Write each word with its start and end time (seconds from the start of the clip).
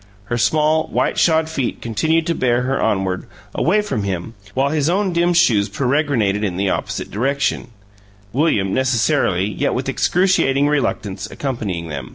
Her 0.33 0.37
small, 0.39 0.87
white 0.87 1.19
shod 1.19 1.47
feet 1.47 1.79
continued 1.79 2.25
to 2.25 2.33
bear 2.33 2.63
her 2.63 2.81
onward, 2.81 3.27
away 3.53 3.83
from 3.83 4.01
him, 4.01 4.33
while 4.55 4.69
his 4.69 4.89
own 4.89 5.13
dimmed 5.13 5.37
shoes 5.37 5.69
peregrinated 5.69 6.43
in 6.43 6.57
the 6.57 6.71
opposite 6.71 7.11
direction 7.11 7.67
William 8.33 8.73
necessarily, 8.73 9.45
yet 9.45 9.75
with 9.75 9.87
excruciating 9.87 10.67
reluctance, 10.67 11.29
accompanying 11.29 11.87
them. 11.89 12.09